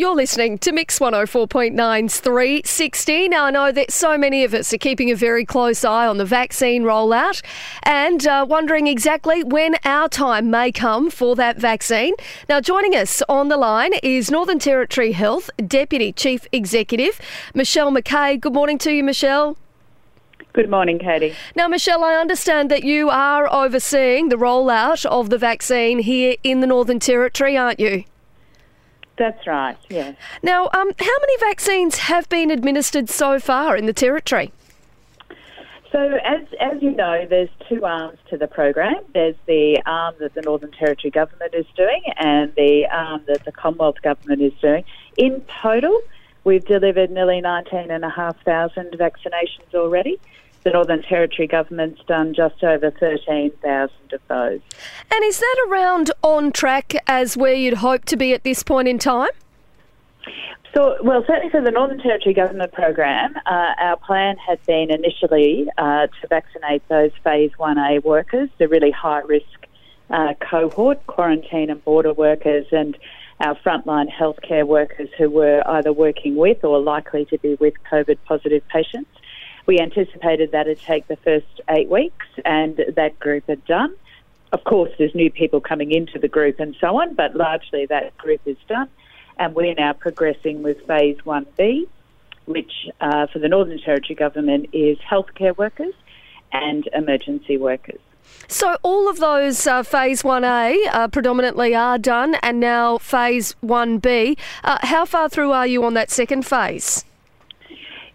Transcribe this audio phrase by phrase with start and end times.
[0.00, 3.28] You're listening to Mix 104.9's 360.
[3.28, 6.16] Now, I know that so many of us are keeping a very close eye on
[6.16, 7.42] the vaccine rollout
[7.82, 12.14] and uh, wondering exactly when our time may come for that vaccine.
[12.48, 17.20] Now, joining us on the line is Northern Territory Health Deputy Chief Executive,
[17.54, 18.40] Michelle McKay.
[18.40, 19.58] Good morning to you, Michelle.
[20.54, 21.34] Good morning, Katie.
[21.54, 26.60] Now, Michelle, I understand that you are overseeing the rollout of the vaccine here in
[26.60, 28.04] the Northern Territory, aren't you?
[29.20, 30.16] That's right, yes.
[30.42, 34.50] Now, um, how many vaccines have been administered so far in the Territory?
[35.92, 38.94] So, as, as you know, there's two arms to the program.
[39.12, 43.52] There's the arm that the Northern Territory government is doing and the arm that the
[43.52, 44.84] Commonwealth government is doing.
[45.18, 46.00] In total,
[46.44, 50.18] we've delivered nearly 19,500 vaccinations already
[50.62, 54.60] the Northern Territory government's done just over 13,000 of those.
[55.12, 58.88] And is that around on track as where you'd hope to be at this point
[58.88, 59.30] in time?
[60.74, 65.68] So, well, certainly for the Northern Territory Government program, uh, our plan had been initially
[65.76, 69.66] uh, to vaccinate those Phase 1A workers, the really high risk
[70.10, 72.96] uh, cohort, quarantine and border workers, and
[73.40, 78.18] our frontline healthcare workers who were either working with or likely to be with COVID
[78.26, 79.10] positive patients.
[79.66, 83.94] We anticipated that it'd take the first eight weeks, and that group had done.
[84.52, 88.16] Of course, there's new people coming into the group and so on, but largely that
[88.18, 88.88] group is done.
[89.38, 91.86] And we're now progressing with phase 1B,
[92.46, 95.94] which uh, for the Northern Territory Government is healthcare workers
[96.52, 98.00] and emergency workers.
[98.48, 104.36] So all of those uh, phase 1A uh, predominantly are done, and now phase 1B.
[104.64, 107.04] Uh, how far through are you on that second phase?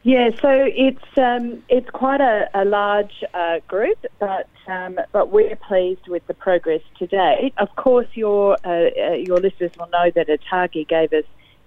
[0.06, 5.56] Yeah, so it's um, it's quite a, a large uh, group, but um, but we're
[5.56, 7.52] pleased with the progress today.
[7.58, 11.24] Of course, your uh, uh, your listeners will know that ATAGI gave us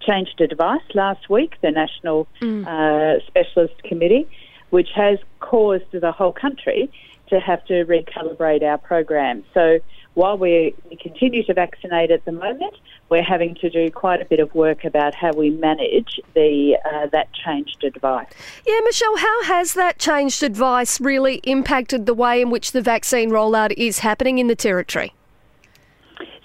[0.06, 2.64] changed advice last week, the National mm.
[2.64, 4.28] Uh, Specialist Committee,
[4.70, 6.92] which has caused the whole country
[7.30, 9.42] to have to recalibrate our program.
[9.52, 9.80] So
[10.14, 12.74] while we, continue to vaccinate at the moment,
[13.08, 17.06] we're having to do quite a bit of work about how we manage the uh,
[17.12, 18.28] that changed advice.
[18.66, 23.30] Yeah, Michelle, how has that changed advice really impacted the way in which the vaccine
[23.30, 25.12] rollout is happening in the territory?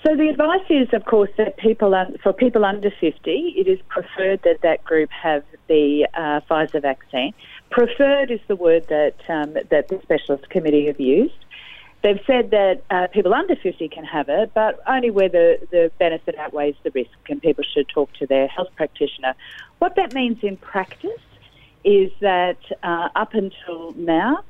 [0.06, 4.42] So the advice is, of course, that people for people under 50, it is preferred
[4.44, 7.34] that that group have the uh, Pfizer vaccine.
[7.70, 11.43] Preferred is the word that um, that the specialist committee have used.
[12.04, 15.90] They've said that uh, people under 50 can have it, but only where the, the
[16.00, 19.34] benefit outweighs the risk, and people should talk to their health practitioner.
[19.80, 21.22] What that means in practice
[21.86, 24.44] is that uh, up until now,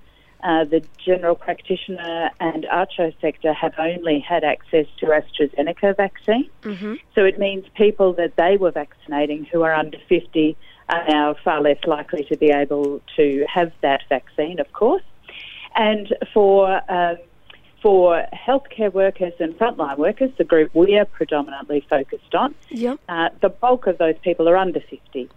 [0.44, 6.50] uh, the general practitioner and ACCHO sector have only had access to AstraZeneca vaccine.
[6.64, 6.96] Mm-hmm.
[7.14, 10.58] So it means people that they were vaccinating who are under 50
[10.90, 15.04] are now far less likely to be able to have that vaccine, of course.
[15.76, 17.18] And for um,
[17.84, 22.98] for healthcare workers and frontline workers, the group we are predominantly focused on, yep.
[23.10, 25.30] uh, the bulk of those people are under 50.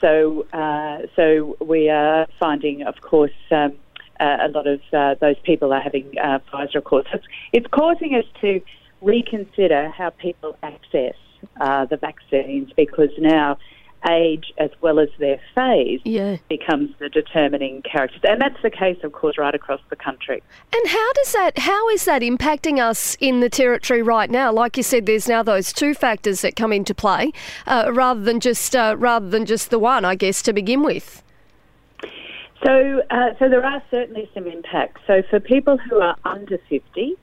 [0.00, 3.72] So, uh, so we are finding, of course, um,
[4.20, 7.06] uh, a lot of uh, those people are having uh, Pfizer, of course.
[7.12, 8.60] It's, it's causing us to
[9.02, 11.14] reconsider how people access
[11.60, 13.58] uh, the vaccines because now
[14.08, 16.36] age as well as their phase yeah.
[16.48, 18.18] becomes the determining character.
[18.24, 20.42] And that's the case, of course, right across the country.
[20.74, 24.52] And how does that, how is that impacting us in the territory right now?
[24.52, 27.32] Like you said, there's now those two factors that come into play,
[27.66, 31.22] uh, rather than just uh, rather than just the one, I guess, to begin with.
[32.64, 35.00] So, uh, so there are certainly some impacts.
[35.06, 37.16] So, for people who are under 50,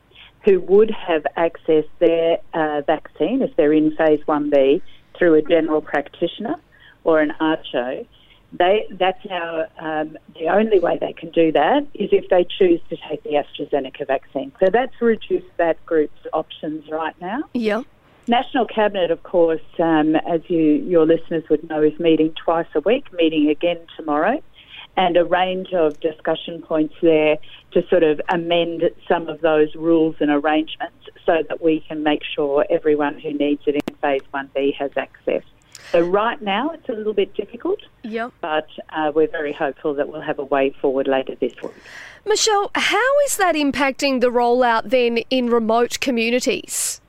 [0.45, 4.81] who would have accessed their uh, vaccine if they're in phase 1B
[5.17, 6.55] through a general practitioner,
[7.05, 8.05] or an ACCHO,
[8.51, 12.81] they, that's now um, the only way they can do that is if they choose
[12.89, 14.51] to take the AstraZeneca vaccine.
[14.59, 17.43] So that's reduced that group's options right now.
[17.53, 17.83] Yeah.
[18.27, 22.79] National Cabinet, of course, um, as you, your listeners would know, is meeting twice a
[22.81, 24.41] week, meeting again tomorrow,
[24.97, 27.37] and a range of discussion points there
[27.71, 30.95] to sort of amend some of those rules and arrangements
[31.25, 35.43] so that we can make sure everyone who needs it in Phase 1B has access.
[35.91, 38.31] So right now it's a little bit difficult, yep.
[38.41, 41.73] but uh, we're very hopeful that we'll have a way forward later this week.
[42.25, 46.99] Michelle, how is that impacting the rollout then in remote communities?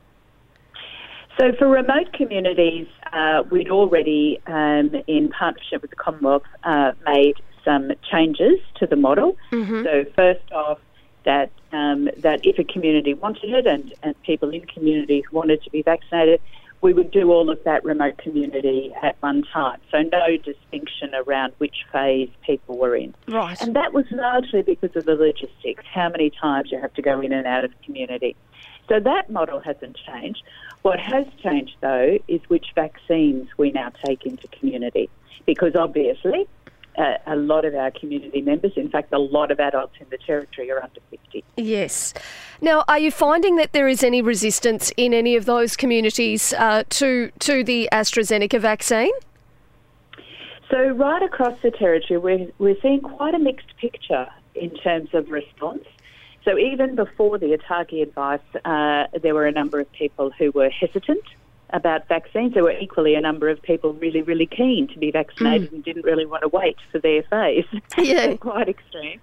[1.39, 7.37] So for remote communities, uh, we'd already, um, in partnership with the Commonwealth, uh, made
[7.65, 9.37] some changes to the model.
[9.53, 9.85] Mm-hmm.
[9.85, 10.79] So first off,
[11.25, 15.71] that um, that if a community wanted it and, and people in communities wanted to
[15.71, 16.41] be vaccinated,
[16.87, 19.81] we would do all of that remote community at one time.
[19.91, 23.13] So no distinction around which phase people were in.
[23.27, 23.61] Right.
[23.61, 27.21] And that was largely because of the logistics, how many times you have to go
[27.21, 28.37] in and out of community.
[28.89, 30.45] So that model hasn't changed.
[30.83, 35.11] What has changed, though, is which vaccines we now take into community.
[35.45, 36.47] Because obviously,
[36.99, 40.71] a lot of our community members, in fact, a lot of adults in the Territory
[40.71, 41.45] are under 50.
[41.57, 42.15] Yes.
[42.61, 46.85] Now, are you finding that there is any resistance in any of those communities uh,
[46.91, 49.13] to, to the AstraZeneca vaccine?
[50.71, 55.31] So, right across the Territory, we're, we're seeing quite a mixed picture in terms of
[55.31, 55.85] response.
[56.45, 60.71] So, even before the ATAGI advice, uh, there were a number of people who were
[60.71, 61.23] hesitant
[61.71, 62.55] about vaccines.
[62.55, 65.75] There were equally a number of people really, really keen to be vaccinated mm.
[65.75, 67.65] and didn't really want to wait for their phase.
[67.99, 68.37] Yeah.
[68.37, 69.21] quite extreme.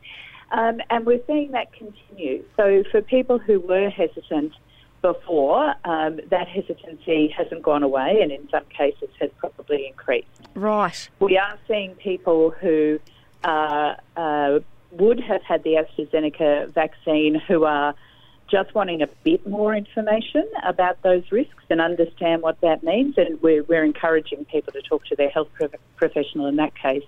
[0.52, 2.44] Um, and we're seeing that continue.
[2.58, 4.54] So for people who were hesitant
[5.02, 10.28] before, um, that hesitancy hasn't gone away and in some cases has probably increased.
[10.54, 11.10] Right.
[11.20, 13.00] We are seeing people who
[13.44, 14.60] uh, uh,
[14.92, 17.96] would have had the AstraZeneca vaccine who are
[18.54, 23.16] just wanting a bit more information about those risks and understand what that means.
[23.18, 25.50] And we're, we're encouraging people to talk to their health
[25.96, 27.04] professional in that case.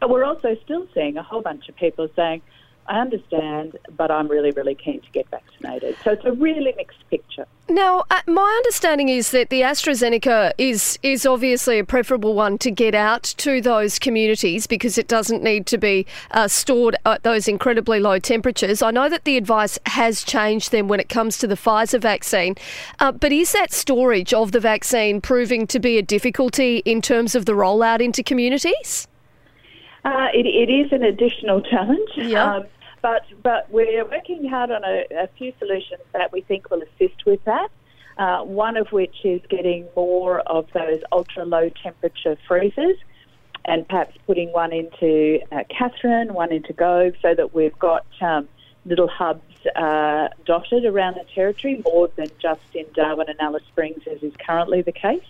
[0.00, 2.40] But we're also still seeing a whole bunch of people saying,
[2.88, 5.96] I understand, but I'm really, really keen to get vaccinated.
[6.02, 7.46] So it's a really mixed picture.
[7.68, 12.70] Now, uh, my understanding is that the AstraZeneca is is obviously a preferable one to
[12.70, 17.46] get out to those communities because it doesn't need to be uh, stored at those
[17.46, 18.80] incredibly low temperatures.
[18.80, 22.54] I know that the advice has changed then when it comes to the Pfizer vaccine,
[23.00, 27.34] uh, but is that storage of the vaccine proving to be a difficulty in terms
[27.34, 29.06] of the rollout into communities?
[30.06, 32.08] Uh, it, it is an additional challenge.
[32.16, 32.56] Yeah.
[32.56, 32.66] Um,
[33.02, 37.24] but, but we're working hard on a, a few solutions that we think will assist
[37.26, 37.68] with that.
[38.16, 42.96] Uh, one of which is getting more of those ultra low temperature freezers
[43.64, 48.48] and perhaps putting one into uh, Katherine, one into Gove, so that we've got um,
[48.86, 49.42] little hubs
[49.76, 54.32] uh, dotted around the territory more than just in Darwin and Alice Springs, as is
[54.44, 55.22] currently the case.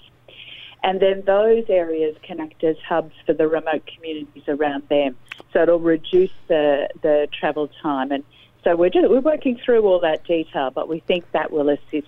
[0.82, 5.16] And then those areas connect as hubs for the remote communities around them.
[5.52, 8.12] So it'll reduce the, the travel time.
[8.12, 8.24] And
[8.64, 12.06] so we're, just, we're working through all that detail, but we think that will assist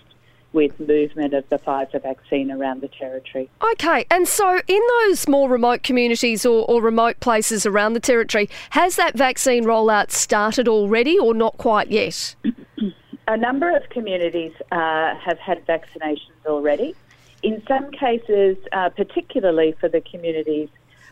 [0.52, 3.48] with movement of the Pfizer vaccine around the territory.
[3.72, 8.48] Okay, and so in those more remote communities or, or, remote places around the territory,
[8.70, 12.34] has that vaccine rollout started already or not quite yet?
[13.28, 16.96] A number of communities uh, have had vaccinations already.
[17.42, 20.68] In some cases, uh, particularly for the communities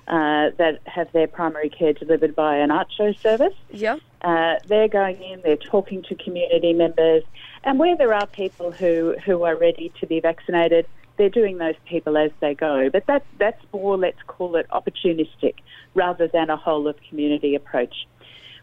[0.09, 3.55] uh, that have their primary care delivered by an ACCHO service.
[3.71, 3.99] Yeah.
[4.23, 7.23] Uh, they're going in, they're talking to community members,
[7.65, 10.87] and where there are people who, who are ready to be vaccinated,
[11.19, 12.89] they're doing those people as they go.
[12.91, 15.55] But that, that's more, let's call it opportunistic,
[15.95, 18.07] rather than a whole of community approach.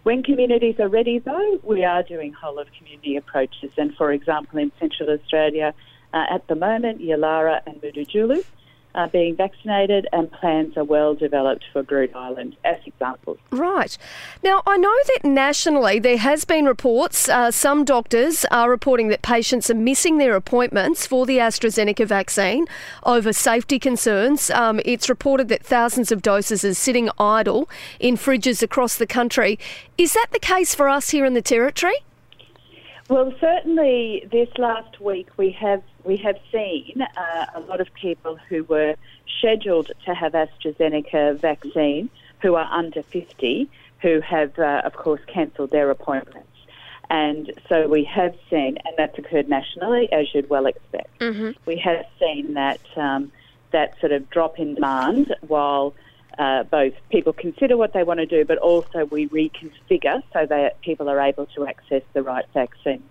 [0.03, 3.71] When communities are ready, though, we are doing whole of community approaches.
[3.77, 5.73] And for example, in Central Australia,
[6.15, 8.43] uh, at the moment, Yulara and Mutitjulu,
[8.95, 13.37] are being vaccinated, and plans are well developed for Groote Eylandt as examples.
[13.51, 13.97] Right.
[14.41, 19.21] Now, I know that nationally there has been reports, uh, some doctors are reporting that
[19.21, 22.67] patients are missing their appointments for the AstraZeneca vaccine
[23.03, 24.49] over safety concerns.
[24.49, 29.59] Um, it's reported that thousands of doses are sitting idle in fridges across the country.
[29.97, 31.95] Is that the case for us here in the Territory?
[33.09, 38.37] Well, certainly this last week we have we have seen uh, a lot of people
[38.47, 38.95] who were
[39.39, 42.09] scheduled to have AstraZeneca vaccine
[42.41, 43.69] who are under 50
[44.01, 46.47] who have, uh, of course, cancelled their appointments.
[47.09, 51.19] And so we have seen, and that's occurred nationally, as you'd well expect.
[51.19, 51.51] Mm-hmm.
[51.65, 53.31] We have seen that um,
[53.71, 55.93] that sort of drop in demand while
[56.39, 60.81] uh, both people consider what they want to do, but also we reconfigure so that
[60.81, 63.03] people are able to access the right vaccine.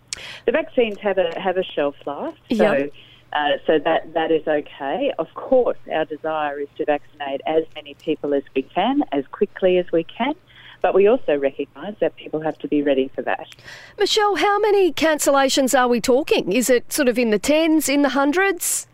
[0.46, 2.92] The vaccines have a have a shelf life, so yep.
[3.32, 5.12] uh, so that that is okay.
[5.18, 9.78] Of course, our desire is to vaccinate as many people as we can, as quickly
[9.78, 10.34] as we can.
[10.82, 13.48] But we also recognise that people have to be ready for that.
[13.98, 16.52] Michelle, how many cancellations are we talking?
[16.52, 18.86] Is it sort of in the tens, in the hundreds?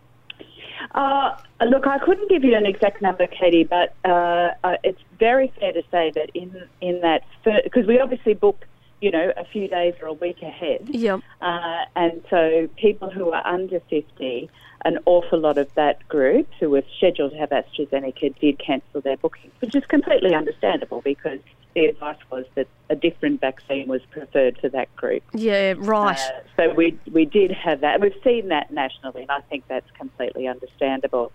[0.94, 1.36] Uh,
[1.68, 5.72] look, I couldn't give you an exact number, Katie, but uh, uh it's very fair
[5.72, 8.66] to say that in in that because we obviously book,
[9.00, 10.88] you know, a few days or a week ahead.
[10.88, 11.18] Yeah.
[11.40, 14.50] Uh, and so people who are under fifty,
[14.84, 19.16] an awful lot of that group who were scheduled to have AstraZeneca did cancel their
[19.16, 21.40] bookings, which is completely understandable because
[21.74, 25.22] the advice was that a different vaccine was preferred for that group.
[25.32, 26.18] Yeah, right.
[26.18, 28.00] Uh, so we we did have that.
[28.00, 31.32] We've seen that nationally, and I think that's completely understandable.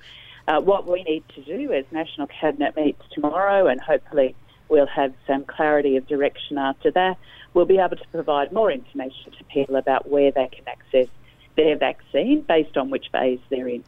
[0.47, 4.35] Uh, what we need to do as National Cabinet meets tomorrow, and hopefully
[4.69, 7.17] we'll have some clarity of direction after that,
[7.53, 11.07] we'll be able to provide more information to people about where they can access
[11.55, 13.83] their vaccine based on which phase they're in.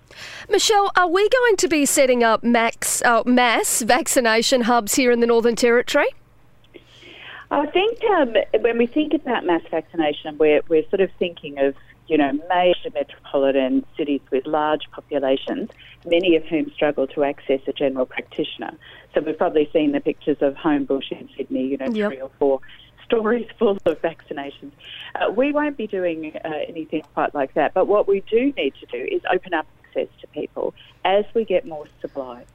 [0.49, 5.19] Michelle, are we going to be setting up max, uh, mass vaccination hubs here in
[5.19, 6.07] the Northern Territory?
[7.51, 11.75] I think um, when we think about mass vaccination, we're, we're sort of thinking of
[12.07, 15.69] you know major metropolitan cities with large populations,
[16.05, 18.73] many of whom struggle to access a general practitioner.
[19.13, 22.11] So we've probably seen the pictures of Homebush in Sydney, you know, yep.
[22.11, 22.59] three or four
[23.05, 24.71] stories full of vaccinations.
[25.15, 28.73] Uh, we won't be doing uh, anything quite like that, but what we do need
[28.79, 29.65] to do is open up
[29.97, 30.73] access to people
[31.05, 32.45] as we get more supply.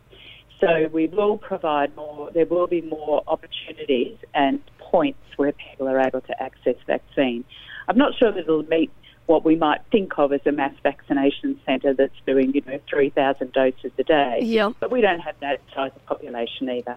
[0.61, 5.99] So we will provide more, there will be more opportunities and points where people are
[5.99, 7.45] able to access vaccine.
[7.89, 8.93] I'm not sure that it'll meet
[9.27, 13.53] what we might think of as a mass vaccination centre that's doing, you know, 3,000
[13.53, 14.41] doses a day.
[14.43, 14.73] Yeah.
[14.81, 16.97] But we don't have that size of population either.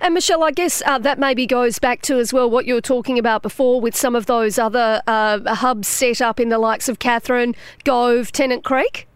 [0.00, 2.80] And Michelle, I guess uh, that maybe goes back to as well what you were
[2.82, 6.88] talking about before with some of those other uh, hubs set up in the likes
[6.88, 9.08] of Katherine, Gove, Tennant Creek.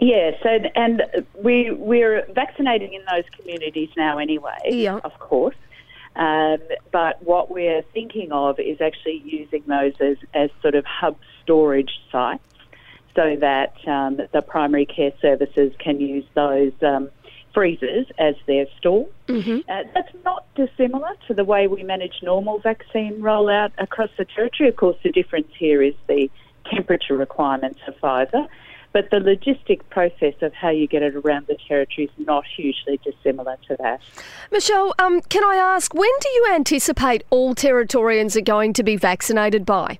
[0.00, 1.02] Yes, and, and
[1.44, 4.58] we we're vaccinating in those communities now anyway.
[4.64, 4.98] Yeah.
[5.04, 5.54] of course.
[6.14, 6.58] Um,
[6.90, 11.92] but what we're thinking of is actually using those as, as sort of hub storage
[12.10, 12.44] sites
[13.14, 17.10] so that um, the primary care services can use those um,
[17.54, 19.06] freezers as their store.
[19.28, 19.70] Mm-hmm.
[19.70, 24.68] Uh, that's not dissimilar to the way we manage normal vaccine rollout across the territory.
[24.68, 26.30] Of course, the difference here is the
[26.70, 28.46] temperature requirements of Pfizer.
[28.92, 33.00] But the logistic process of how you get it around the territory is not hugely
[33.02, 34.00] dissimilar to that.
[34.50, 38.96] Michelle, um, can I ask, when do you anticipate all Territorians are going to be
[38.96, 39.98] vaccinated by?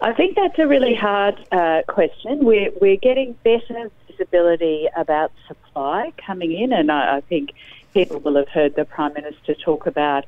[0.00, 2.44] I think that's a really hard uh, question.
[2.44, 7.52] We're, we're getting better visibility about supply coming in, and I, I think
[7.92, 10.24] people will have heard the Prime Minister talk about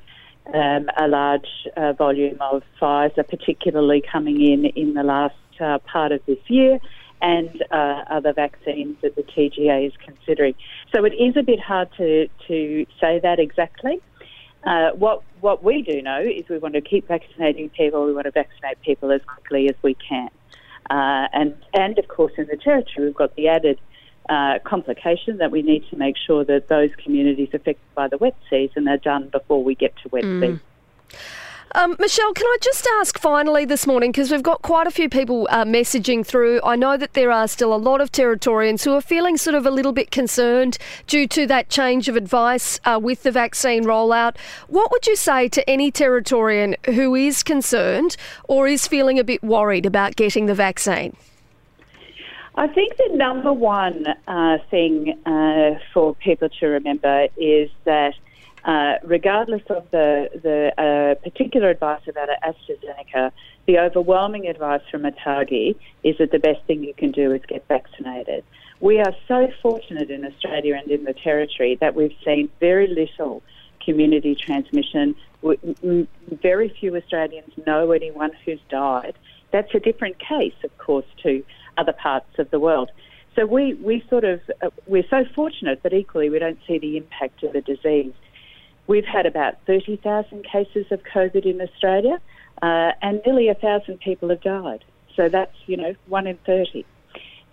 [0.52, 6.12] um, a large uh, volume of Pfizer, particularly coming in in the last uh, part
[6.12, 6.80] of this year
[7.22, 10.54] and uh, other vaccines that the TGA is considering.
[10.94, 14.00] So it is a bit hard to, to say that exactly.
[14.64, 18.04] Uh, what what we do know is we want to keep vaccinating people.
[18.06, 20.28] We want to vaccinate people as quickly as we can,
[20.88, 23.80] uh, and and of course in the territory we've got the added
[24.28, 28.36] uh, complication that we need to make sure that those communities affected by the wet
[28.48, 30.40] season are done before we get to wet mm.
[30.40, 30.60] season.
[31.74, 35.08] Um, Michelle, can I just ask finally this morning, because we've got quite a few
[35.08, 36.60] people uh, messaging through.
[36.62, 39.64] I know that there are still a lot of Territorians who are feeling sort of
[39.64, 40.76] a little bit concerned
[41.06, 44.36] due to that change of advice uh, with the vaccine rollout.
[44.68, 49.42] What would you say to any Territorian who is concerned or is feeling a bit
[49.42, 51.16] worried about getting the vaccine?
[52.54, 58.12] I think the number one uh, thing uh, for people to remember is that
[58.64, 63.33] uh, regardless of the, the uh, particular advice about AstraZeneca,
[63.66, 67.66] the overwhelming advice from ATAGI is that the best thing you can do is get
[67.69, 68.45] vaccinated.
[68.81, 73.42] We are so fortunate in Australia and in the Territory that we've seen very little
[73.85, 75.14] community transmission.
[75.42, 79.14] Very few Australians know anyone who's died.
[79.52, 81.45] That's a different case, of course, to
[81.76, 82.90] other parts of the world.
[83.35, 86.97] So we, we sort of, uh, we're so fortunate, but equally we don't see the
[86.97, 88.12] impact of the disease.
[88.92, 92.20] We've had about 30,000 cases of COVID in Australia,
[92.61, 94.84] uh, and nearly 1,000 people have died.
[95.16, 96.84] So that's, you know, one in 30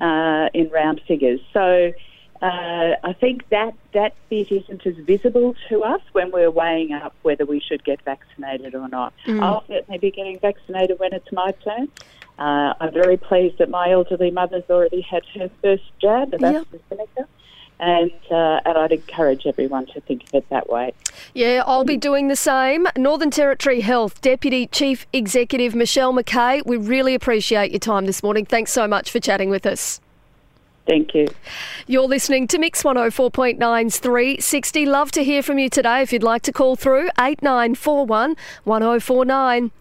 [0.02, 1.40] uh, in round figures.
[1.54, 1.94] So
[2.42, 7.16] uh, I think that, that bit isn't as visible to us when we're weighing up
[7.22, 9.14] whether we should get vaccinated or not.
[9.26, 9.42] Mm.
[9.42, 11.88] I'll certainly be getting vaccinated when it's my turn.
[12.38, 16.66] Uh, I'm very pleased that my elderly mother's already had her first jab of yep.
[16.66, 17.28] AstraZeneca
[17.80, 20.94] and uh, and I'd encourage everyone to think of it that way.
[21.34, 22.88] Yeah, I'll be doing the same.
[22.98, 28.46] Northern Territory Health Deputy Chief Executive Michelle McKay, we really appreciate your time this morning.
[28.46, 30.02] Thanks so much for chatting with us.
[30.88, 31.28] Thank you.
[31.86, 34.86] You're listening to Mix 104.9's 360.
[34.88, 39.72] Love to hear from you today if you'd like to call through 8941 1049.